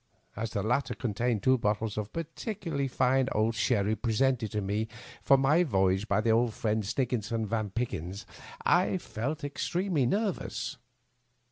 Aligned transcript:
As 0.35 0.49
the 0.49 0.63
latter 0.63 0.95
contained 0.95 1.43
two 1.43 1.59
bottles 1.59 1.95
of 1.95 2.11
particularly 2.11 2.87
fine 2.87 3.27
old 3.33 3.53
sherry 3.53 3.95
presented 3.95 4.51
to 4.51 4.59
me 4.59 4.87
for 5.21 5.37
my 5.37 5.61
voy 5.61 5.91
age 5.91 6.07
by 6.07 6.19
my 6.21 6.31
old 6.31 6.55
friend 6.55 6.81
Snigginson 6.83 7.45
van 7.45 7.69
Pickyns, 7.69 8.25
I 8.65 8.97
felt 8.97 9.43
ex 9.43 9.69
tremely 9.69 10.07
nervous. 10.07 10.77